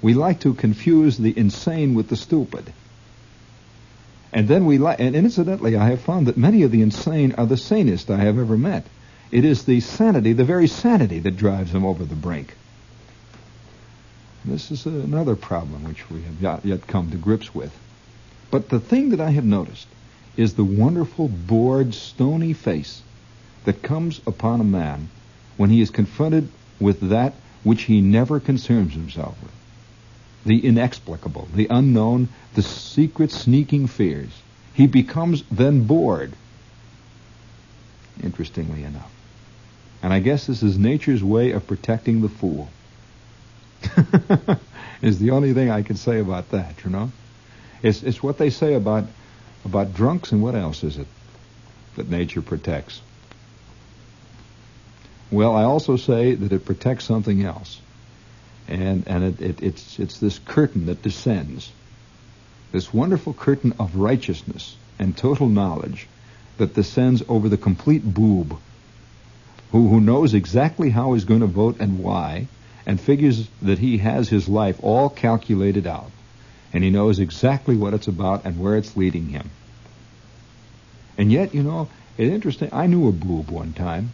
[0.00, 2.72] We like to confuse the insane with the stupid.
[4.32, 7.46] And then we like, and incidentally, I have found that many of the insane are
[7.46, 8.86] the sanest I have ever met.
[9.30, 12.54] It is the sanity, the very sanity, that drives them over the brink.
[14.44, 17.76] This is another problem which we have yet come to grips with.
[18.50, 19.86] But the thing that I have noticed
[20.36, 23.02] is the wonderful, bored, stony face
[23.64, 25.08] that comes upon a man
[25.56, 29.52] when he is confronted with that which he never concerns himself with
[30.44, 34.30] the inexplicable, the unknown, the secret sneaking fears.
[34.72, 36.32] He becomes then bored.
[38.22, 39.10] Interestingly enough.
[40.02, 42.70] And I guess this is nature's way of protecting the fool.
[45.02, 47.10] is the only thing I can say about that, you know?
[47.82, 49.04] It's, it's what they say about,
[49.64, 51.06] about drunks and what else is it
[51.96, 53.00] that nature protects?
[55.30, 57.80] Well, I also say that it protects something else.
[58.68, 61.72] And and it, it, it's it's this curtain that descends,
[62.70, 66.06] this wonderful curtain of righteousness and total knowledge
[66.58, 68.56] that descends over the complete boob,
[69.72, 72.46] who who knows exactly how he's going to vote and why,
[72.86, 76.12] and figures that he has his life all calculated out,
[76.72, 79.50] and he knows exactly what it's about and where it's leading him.
[81.18, 82.70] And yet, you know, it's interesting.
[82.72, 84.12] I knew a boob one time,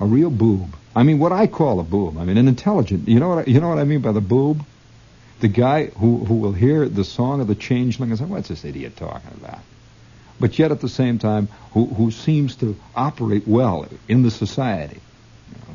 [0.00, 2.16] a real boob I mean, what I call a boob.
[2.16, 3.06] I mean, an intelligent.
[3.06, 3.46] You know what?
[3.46, 4.64] I, you know what I mean by the boob?
[5.40, 8.64] The guy who who will hear the song of the changeling and say, "What's this
[8.64, 9.60] idiot talking about?"
[10.40, 15.00] But yet, at the same time, who who seems to operate well in the society.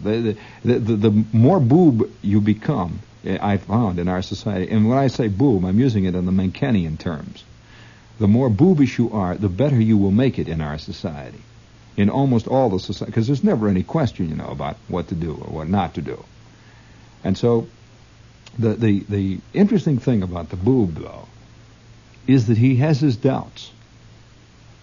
[0.04, 4.88] The, the, the the more boob you become, Eh, I found in our society, and
[4.90, 7.44] when I say boob, I'm using it in the Menckian terms.
[8.20, 11.42] The more boobish you are, the better you will make it in our society
[11.98, 15.16] in almost all the society, because there's never any question, you know, about what to
[15.16, 16.24] do or what not to do.
[17.24, 17.68] And so,
[18.58, 21.28] the the the interesting thing about the boob, though,
[22.28, 23.72] is that he has his doubts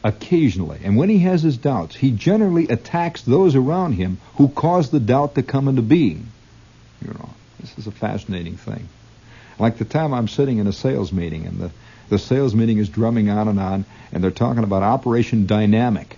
[0.05, 4.91] occasionally, and when he has his doubts, he generally attacks those around him who cause
[4.91, 6.28] the doubt to come into being.
[7.03, 7.14] You
[7.61, 8.88] this is a fascinating thing.
[9.59, 11.70] Like the time I'm sitting in a sales meeting, and the
[12.09, 16.16] the sales meeting is drumming on and on, and they're talking about Operation Dynamic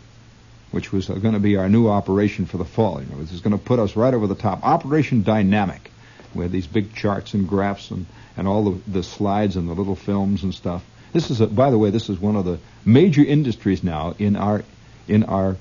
[0.71, 3.01] which was uh, going to be our new operation for the fall.
[3.03, 4.65] You know, this is going to put us right over the top.
[4.65, 5.91] Operation Dynamic.
[6.35, 9.75] We had these big charts and graphs and, and all the, the slides and the
[9.75, 10.85] little films and stuff.
[11.13, 14.37] This is, a, by the way, this is one of the major industries now in
[14.37, 14.63] our
[15.09, 15.57] in our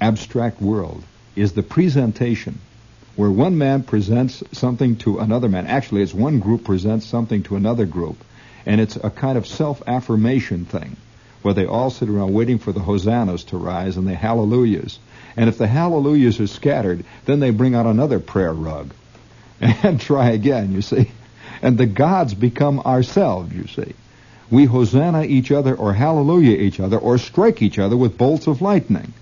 [0.00, 1.04] abstract world
[1.36, 2.58] is the presentation,
[3.16, 5.66] where one man presents something to another man.
[5.66, 8.16] Actually, it's one group presents something to another group,
[8.64, 10.96] and it's a kind of self-affirmation thing,
[11.42, 14.98] where they all sit around waiting for the hosannas to rise and the hallelujahs.
[15.36, 18.92] And if the hallelujahs are scattered, then they bring out another prayer rug
[19.60, 21.10] and try again, you see.
[21.60, 23.94] And the gods become ourselves, you see.
[24.50, 28.60] We hosanna each other or hallelujah each other or strike each other with bolts of
[28.60, 29.14] lightning.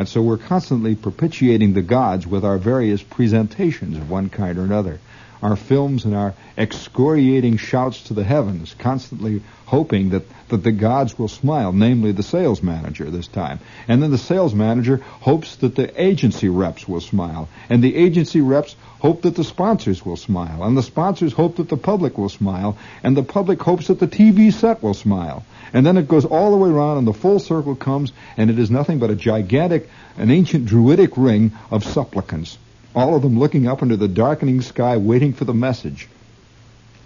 [0.00, 4.64] And so we're constantly propitiating the gods with our various presentations of one kind or
[4.64, 4.98] another
[5.42, 11.18] our films and our excoriating shouts to the heavens, constantly hoping that, that the gods
[11.18, 13.60] will smile, namely the sales manager this time.
[13.88, 17.48] And then the sales manager hopes that the agency reps will smile.
[17.68, 20.64] And the agency reps hope that the sponsors will smile.
[20.64, 22.76] And the sponsors hope that the public will smile.
[23.02, 25.44] And the public hopes that the TV set will smile.
[25.72, 28.58] And then it goes all the way around and the full circle comes and it
[28.58, 32.58] is nothing but a gigantic, an ancient druidic ring of supplicants
[32.94, 36.08] all of them looking up into the darkening sky waiting for the message.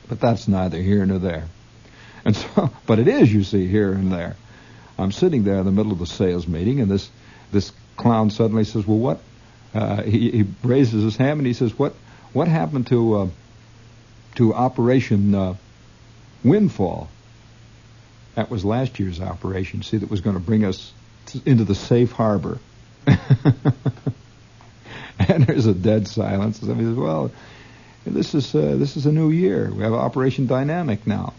[0.09, 1.49] But that's neither here nor there.
[2.25, 4.37] And so, but it is, you see, here and there.
[4.99, 7.11] I'm sitting there in the middle of the sales meeting, and this
[7.51, 9.21] this clown suddenly says, "Well, what?"
[9.75, 11.95] Uh, he, he raises his hand and he says, "What?
[12.33, 13.29] What happened to uh,
[14.37, 15.55] to Operation uh,
[16.45, 17.09] Windfall?"
[18.35, 19.83] That was last year's operation.
[19.83, 20.93] See, that was going to bring us
[21.45, 22.59] into the safe harbor.
[23.07, 23.19] and
[25.47, 26.61] there's a dead silence.
[26.61, 27.31] Somebody says, "Well,
[28.05, 29.71] this is uh, this is a new year.
[29.73, 31.35] We have Operation Dynamic now."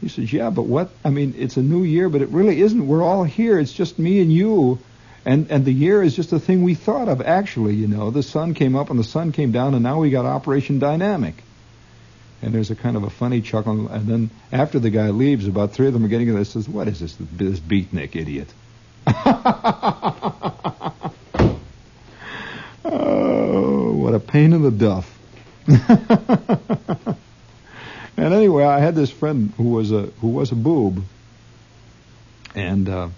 [0.00, 0.90] He says, "Yeah, but what?
[1.04, 2.86] I mean, it's a new year, but it really isn't.
[2.86, 3.58] We're all here.
[3.58, 4.78] It's just me and you."
[5.24, 7.22] And and the year is just a thing we thought of.
[7.22, 10.10] Actually, you know, the sun came up and the sun came down, and now we
[10.10, 11.34] got Operation Dynamic.
[12.42, 13.88] And there's a kind of a funny chuckle.
[13.88, 16.44] And then after the guy leaves, about three of them are getting in together.
[16.44, 17.16] Says, "What is this?
[17.32, 18.52] This beatnik idiot."
[22.84, 25.18] Oh, what a pain in the duff.
[28.16, 31.04] and anyway, I had this friend who was a who was a boob,
[32.54, 33.08] and uh,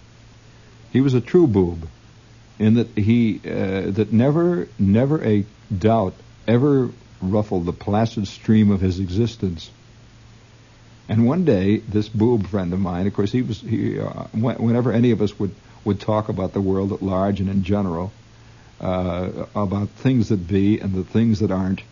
[0.93, 1.89] he was a true boob,
[2.59, 5.47] in that he uh, that never never a
[5.77, 6.15] doubt
[6.47, 6.91] ever
[7.33, 9.71] ruffled the placid stream of his existence.
[11.09, 14.93] And one day, this boob friend of mine, of course, he was he uh, whenever
[14.93, 15.55] any of us would
[15.85, 18.11] would talk about the world at large and in general
[18.81, 21.83] uh, about things that be and the things that aren't,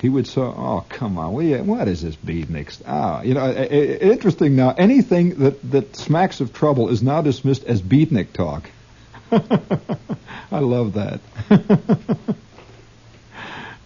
[0.00, 1.32] he would say, "Oh, come on,
[1.66, 2.80] what is this beatnik?
[2.86, 4.56] Ah, you know, interesting.
[4.56, 8.68] Now, anything that that smacks of trouble is now dismissed as beatnik talk.
[9.32, 11.20] I love that.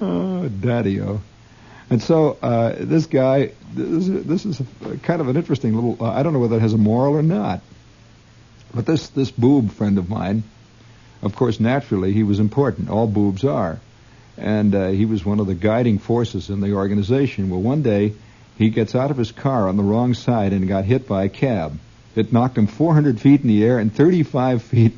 [0.00, 1.20] oh, daddy-o.
[1.90, 5.96] And so uh, this guy, this, this is a, kind of an interesting little.
[6.00, 7.60] Uh, I don't know whether it has a moral or not,
[8.74, 10.44] but this this boob friend of mine
[11.24, 12.90] of course, naturally, he was important.
[12.90, 13.80] All boobs are.
[14.36, 17.48] And uh, he was one of the guiding forces in the organization.
[17.48, 18.12] Well, one day,
[18.58, 21.28] he gets out of his car on the wrong side and got hit by a
[21.30, 21.78] cab.
[22.14, 24.92] It knocked him 400 feet in the air and 35 feet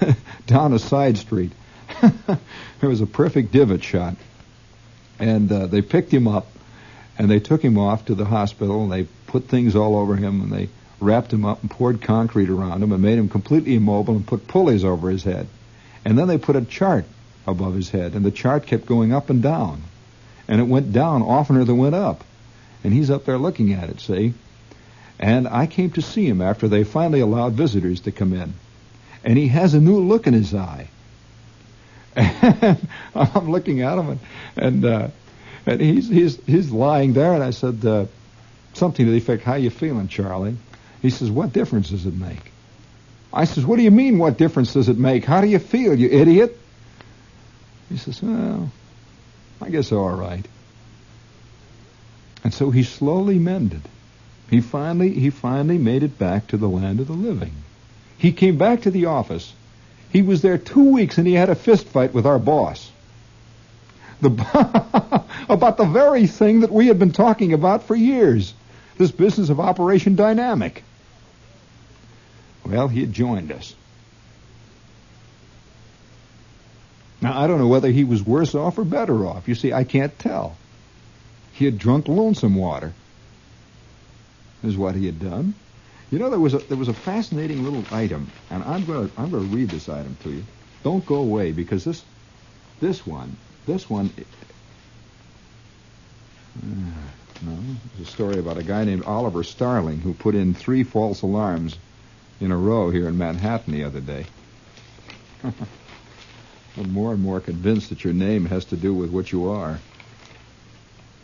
[0.46, 1.52] down a side street.
[2.02, 4.16] it was a perfect divot shot.
[5.22, 6.48] And uh, they picked him up
[7.16, 10.40] and they took him off to the hospital and they put things all over him
[10.40, 10.68] and they
[10.98, 14.48] wrapped him up and poured concrete around him and made him completely immobile and put
[14.48, 15.46] pulleys over his head.
[16.04, 17.04] And then they put a chart
[17.46, 19.82] above his head, and the chart kept going up and down.
[20.48, 22.24] And it went down oftener than went up.
[22.82, 24.34] And he's up there looking at it, see?
[25.20, 28.54] And I came to see him after they finally allowed visitors to come in.
[29.22, 30.88] And he has a new look in his eye.
[32.14, 34.20] And I'm looking at him, and
[34.56, 35.08] and, uh,
[35.66, 38.06] and he's he's he's lying there, and I said uh,
[38.74, 40.56] something to the effect, "How you feeling, Charlie?"
[41.00, 42.52] He says, "What difference does it make?"
[43.32, 45.24] I says, what do you mean, what difference does it make?
[45.24, 46.58] How do you feel, you idiot?
[47.88, 48.70] He says, well,
[49.60, 50.44] I guess all right.
[52.44, 53.82] And so he slowly mended.
[54.50, 57.54] He finally, he finally made it back to the land of the living.
[58.18, 59.52] He came back to the office.
[60.12, 62.90] He was there two weeks and he had a fist fight with our boss.
[64.20, 64.28] The,
[65.48, 68.52] about the very thing that we had been talking about for years.
[68.98, 70.84] This business of Operation Dynamic.
[72.64, 73.74] Well, he had joined us.
[77.22, 79.48] Now, I don't know whether he was worse off or better off.
[79.48, 80.56] You see, I can't tell.
[81.52, 82.92] He had drunk lonesome water,
[84.62, 85.54] is what he had done.
[86.12, 89.30] You know, there was a there was a fascinating little item, and I'm gonna I'm
[89.30, 90.44] gonna read this item to you.
[90.84, 92.04] Don't go away because this
[92.80, 93.34] this one
[93.66, 94.10] this one.
[96.58, 96.66] Uh,
[97.40, 97.58] no,
[97.98, 101.78] it's a story about a guy named Oliver Starling who put in three false alarms
[102.40, 104.26] in a row here in Manhattan the other day.
[105.42, 109.78] I'm more and more convinced that your name has to do with what you are.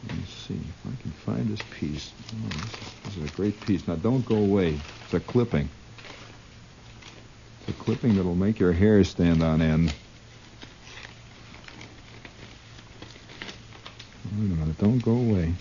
[0.07, 2.13] Let me see if I can find this piece.
[2.33, 2.49] Oh,
[3.05, 3.87] this, is, a great piece.
[3.89, 4.79] Now, don't go away.
[5.05, 5.69] It's a clipping.
[7.61, 9.93] It's a clipping that'll make your hair stand on end.
[14.37, 14.79] Wait a minute.
[14.79, 15.53] Don't go away.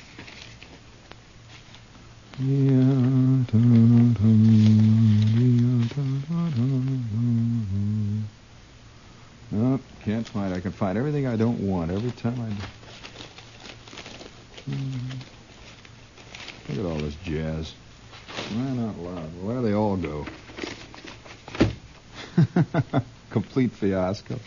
[9.51, 10.53] Nope, can't find.
[10.53, 12.76] I can find everything I don't want every time I.
[14.68, 15.07] Hmm.
[16.70, 17.74] Look at all this jazz.
[18.53, 19.30] Man out loud.
[19.41, 20.26] Where they all go?
[23.30, 24.38] Complete fiasco.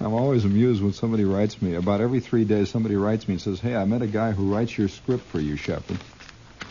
[0.00, 1.74] I'm always amused when somebody writes me.
[1.74, 4.54] About every three days, somebody writes me and says, "Hey, I met a guy who
[4.54, 5.98] writes your script for you, Shepherd."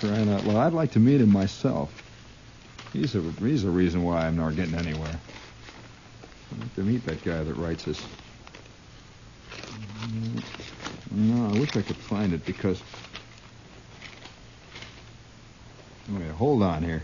[0.00, 0.66] Trying out loud.
[0.66, 1.90] I'd like to meet him myself.
[2.92, 5.18] He's a he's a reason why I'm not getting anywhere.
[6.52, 8.00] I'd like to meet that guy that writes this.
[11.20, 12.80] No, I wish I could find it because.
[16.08, 17.02] Wait, hold on here.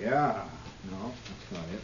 [0.00, 0.44] Yeah.
[0.90, 1.82] No, that's not it.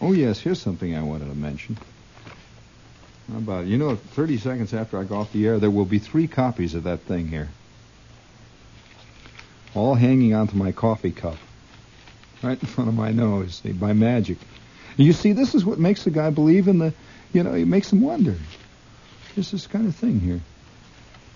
[0.00, 1.76] Oh, yes, here's something I wanted to mention.
[3.44, 6.26] About, you know, 30 seconds after I go off the air, there will be three
[6.26, 7.50] copies of that thing here.
[9.74, 11.36] All hanging onto my coffee cup.
[12.42, 14.38] Right in front of my nose, see, by magic.
[14.96, 16.94] You see, this is what makes the guy believe in the,
[17.34, 18.34] you know, it makes him wonder.
[19.34, 20.40] There's this kind of thing here.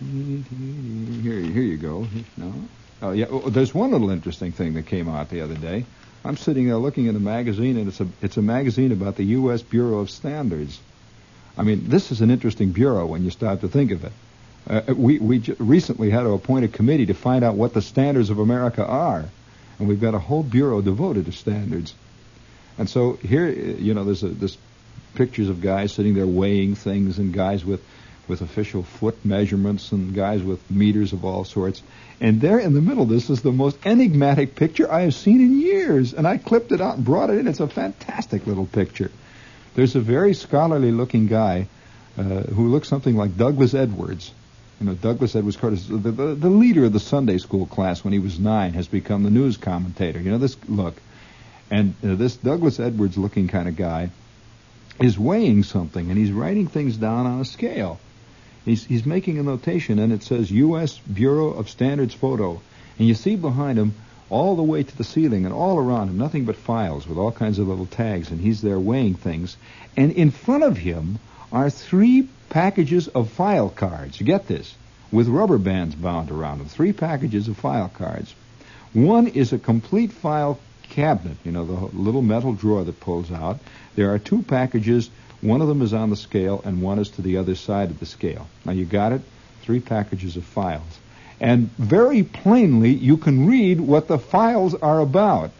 [0.01, 2.07] Here, here you go.
[2.39, 2.55] No.
[3.03, 3.27] Oh yeah.
[3.29, 5.85] Oh, there's one little interesting thing that came out the other day.
[6.25, 9.25] I'm sitting there looking at a magazine, and it's a it's a magazine about the
[9.25, 9.63] U.S.
[9.63, 10.81] Bureau of Standards.
[11.59, 14.13] I mean, this is an interesting bureau when you start to think of it.
[14.69, 17.83] Uh, we we j- recently had to appoint a committee to find out what the
[17.83, 19.25] standards of America are,
[19.79, 21.95] and we've got a whole bureau devoted to standards.
[22.77, 24.57] And so here, you know, there's a, this
[25.15, 27.83] pictures of guys sitting there weighing things, and guys with
[28.29, 31.83] with official foot measurements, and guys with meters of all sorts.
[32.21, 35.61] And there in the middle, this is the most enigmatic picture I have seen in
[35.61, 36.13] years.
[36.13, 37.49] And I clipped it out and brought it in.
[37.49, 39.11] It's a fantastic little picture.
[39.79, 41.69] There's a very scholarly looking guy
[42.19, 44.33] uh, who looks something like Douglas Edwards.
[44.81, 48.13] You know, Douglas Edwards Curtis, the, the, the leader of the Sunday school class when
[48.13, 50.21] he was nine, has become the news commentator.
[50.21, 50.97] You know, this look.
[51.71, 54.11] And uh, this Douglas Edwards looking kind of guy
[55.01, 58.01] is weighing something and he's writing things down on a scale.
[58.65, 60.99] He's, he's making a notation and it says U.S.
[60.99, 62.61] Bureau of Standards photo.
[62.99, 63.95] And you see behind him
[64.31, 67.33] all the way to the ceiling and all around him nothing but files with all
[67.33, 69.57] kinds of little tags and he's there weighing things.
[69.97, 71.19] And in front of him
[71.53, 74.21] are three packages of file cards.
[74.21, 74.75] Get this.
[75.11, 76.69] With rubber bands bound around them.
[76.69, 78.35] Three packages of file cards.
[78.93, 80.59] One is a complete file
[80.91, 83.59] cabinet, you know, the little metal drawer that pulls out.
[83.95, 85.11] There are two packages.
[85.41, 88.01] One of them is on the scale, and one is to the other side of
[88.01, 88.49] the scale.
[88.65, 89.23] Now, you got it?
[89.63, 90.99] Three packages of files.
[91.41, 95.51] And very plainly, you can read what the files are about.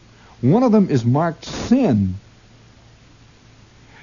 [0.41, 2.17] One of them is marked sin.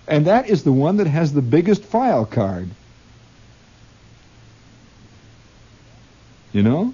[0.08, 2.70] And that is the one that has the biggest file card.
[6.54, 6.94] You know?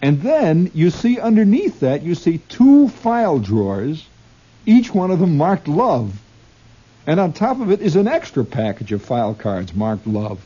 [0.00, 4.06] And then you see underneath that, you see two file drawers,
[4.64, 6.20] each one of them marked love.
[7.06, 10.44] And on top of it is an extra package of file cards marked love.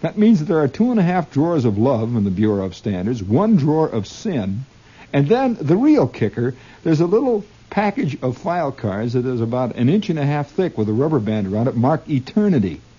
[0.00, 2.64] That means that there are two and a half drawers of love in the Bureau
[2.64, 4.64] of Standards, one drawer of sin,
[5.12, 9.76] and then the real kicker, there's a little package of file cards that is about
[9.76, 12.80] an inch and a half thick with a rubber band around it marked eternity.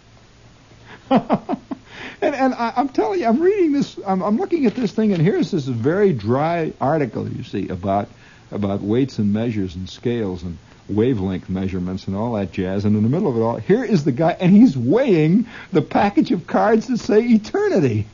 [2.21, 5.13] And, and I, am telling you, I'm reading this, I'm, I'm, looking at this thing,
[5.13, 8.09] and here's this very dry article, you see, about
[8.51, 10.57] about weights and measures and scales and
[10.89, 12.85] wavelength measurements and all that jazz.
[12.85, 15.81] And in the middle of it all, here is the guy, and he's weighing the
[15.81, 18.07] package of cards that say eternity.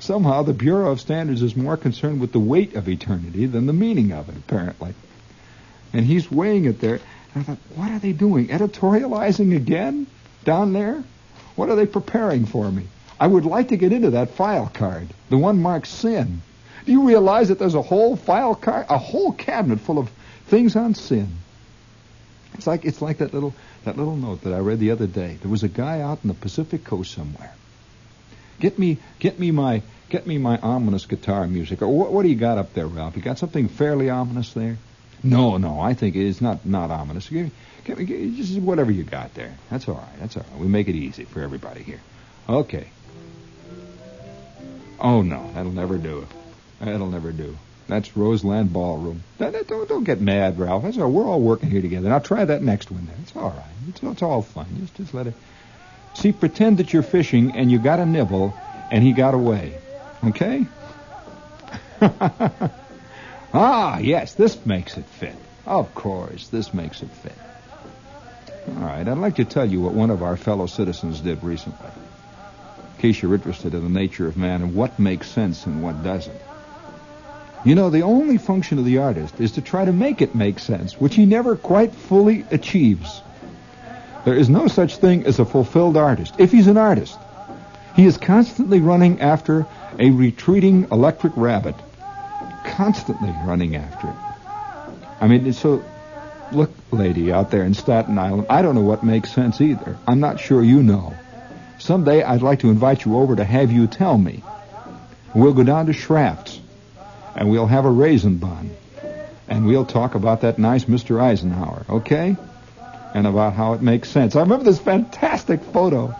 [0.00, 3.72] Somehow the Bureau of Standards is more concerned with the weight of eternity than the
[3.72, 4.94] meaning of it, apparently.
[5.92, 7.00] And he's weighing it there.
[7.34, 8.48] And I thought, what are they doing?
[8.48, 10.06] Editorializing again
[10.44, 11.02] down there?
[11.56, 12.86] What are they preparing for me?
[13.18, 16.42] I would like to get into that file card, the one marked sin.
[16.84, 20.10] Do you realize that there's a whole file card, a whole cabinet full of
[20.46, 21.28] things on sin?
[22.54, 25.38] It's like it's like that little that little note that I read the other day.
[25.40, 27.52] There was a guy out in the Pacific Coast somewhere.
[28.60, 31.82] Get me get me my get me my ominous guitar music.
[31.82, 33.16] Or what, what do you got up there, Ralph?
[33.16, 34.78] You got something fairly ominous there?
[35.22, 37.28] No, no, I think it's not not ominous.
[37.28, 37.50] Give
[37.98, 39.54] me, just whatever you got there.
[39.70, 40.20] That's all right.
[40.20, 40.60] That's all right.
[40.60, 42.00] We make it easy for everybody here.
[42.48, 42.86] Okay.
[45.00, 46.26] Oh no, that'll never do.
[46.80, 47.56] That'll never do.
[47.86, 49.22] That's Roseland Ballroom.
[49.38, 50.84] That, don't, don't get mad, Ralph.
[50.84, 52.08] That's all, we're all working here together.
[52.08, 53.06] Now try that next one.
[53.06, 53.16] There.
[53.22, 53.88] It's all right.
[53.88, 54.66] It's, it's all fun.
[54.80, 55.34] Just just let it.
[56.14, 58.54] See, pretend that you're fishing and you got a nibble,
[58.90, 59.76] and he got away.
[60.24, 60.66] Okay?
[63.52, 65.34] ah, yes, this makes it fit.
[65.66, 67.34] Of course, this makes it fit.
[68.68, 71.90] All right, I'd like to tell you what one of our fellow citizens did recently.
[72.96, 76.02] In case you're interested in the nature of man and what makes sense and what
[76.02, 76.40] doesn't.
[77.64, 80.58] You know, the only function of the artist is to try to make it make
[80.58, 83.22] sense, which he never quite fully achieves.
[84.26, 86.34] There is no such thing as a fulfilled artist.
[86.38, 87.18] If he's an artist,
[87.96, 89.66] he is constantly running after
[89.98, 91.74] a retreating electric rabbit.
[92.66, 94.16] Constantly running after it.
[95.22, 95.82] I mean, so,
[96.52, 99.96] look, lady out there in Staten Island, I don't know what makes sense either.
[100.06, 101.14] I'm not sure you know.
[101.78, 104.42] Someday I'd like to invite you over to have you tell me.
[105.34, 106.60] We'll go down to Schrafft's
[107.36, 108.70] and we'll have a raisin bun.
[109.48, 111.20] And we'll talk about that nice Mr.
[111.20, 112.36] Eisenhower, okay?
[113.14, 114.36] And about how it makes sense.
[114.36, 116.14] I remember this fantastic photo.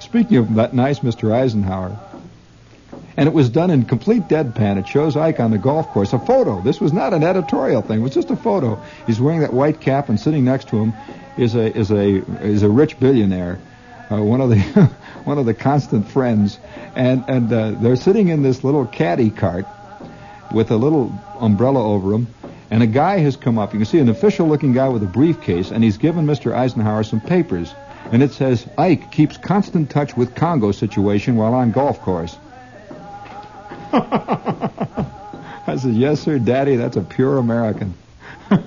[0.00, 1.32] Speaking of that nice Mr.
[1.32, 1.98] Eisenhower,
[3.16, 4.78] and it was done in complete deadpan.
[4.78, 6.12] It shows Ike on the golf course.
[6.12, 6.60] A photo.
[6.60, 7.98] This was not an editorial thing.
[7.98, 8.80] It was just a photo.
[9.08, 10.92] He's wearing that white cap, and sitting next to him
[11.36, 13.58] is a is a is a rich billionaire,
[14.08, 14.60] uh, one of the
[15.24, 16.60] one of the constant friends,
[16.94, 19.66] and and uh, they're sitting in this little caddy cart
[20.52, 22.26] with a little umbrella over him,
[22.70, 23.72] and a guy has come up.
[23.72, 26.52] You can see an official-looking guy with a briefcase, and he's given Mr.
[26.52, 27.74] Eisenhower some papers,
[28.12, 32.36] and it says Ike keeps constant touch with Congo situation while on golf course.
[33.92, 37.94] I said, yes, sir, Daddy, that's a pure American.
[38.50, 38.58] I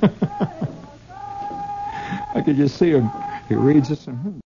[2.43, 3.09] could just see him.
[3.49, 4.17] He reads this and.
[4.17, 4.39] Hmm.